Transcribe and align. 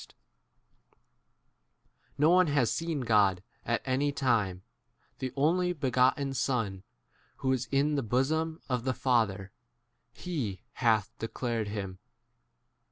18 0.01 0.17
No 2.17 2.29
one 2.31 2.47
has 2.47 2.71
seen 2.71 3.01
God 3.01 3.43
at 3.63 3.83
any 3.85 4.11
time; 4.11 4.63
the 5.19 5.31
only 5.35 5.73
begotten 5.73 6.33
Son, 6.33 6.81
who 7.37 7.51
is 7.51 7.67
in 7.71 7.89
m 7.91 7.95
the 7.97 8.01
bosom 8.01 8.59
of 8.67 8.83
the 8.83 8.95
Father, 8.95 9.51
lie 10.25 10.59
hath 10.73 11.09
19 11.19 11.19
declared 11.19 11.67
him. 11.67 11.99